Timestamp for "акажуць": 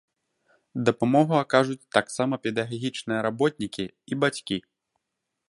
1.43-1.89